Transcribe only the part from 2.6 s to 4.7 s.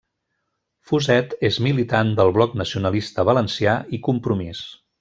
Nacionalista Valencià i Compromís.